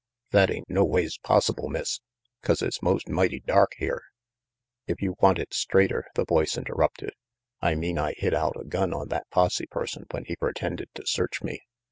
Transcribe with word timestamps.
"That 0.31 0.49
ain't 0.49 0.67
noways 0.67 1.19
possible, 1.19 1.69
Miss, 1.69 1.99
'cause 2.41 2.63
it's 2.63 2.81
most 2.81 3.07
mighty 3.07 3.39
dark 3.39 3.73
here 3.77 4.01
RANGY 4.89 4.97
PETE 4.97 4.97
113 4.97 4.97
"If 4.97 5.01
you 5.03 5.15
want 5.21 5.37
it 5.37 5.53
straighter," 5.53 6.07
the 6.15 6.25
voice 6.25 6.57
interrupted, 6.57 7.11
"I 7.61 7.75
mean 7.75 7.99
I 7.99 8.13
hid 8.13 8.33
out 8.33 8.59
a 8.59 8.65
gun 8.65 8.95
on 8.95 9.09
that 9.09 9.29
posse 9.29 9.67
person 9.67 10.05
when 10.09 10.25
he 10.25 10.35
pretended 10.35 10.89
to 10.95 11.05
search 11.05 11.43
me. 11.43 11.59